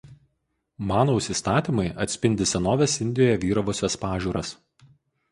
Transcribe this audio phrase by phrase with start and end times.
[0.91, 4.51] Manaus įstatymai atspindi senovės Indijoje vyravusias pažiūras.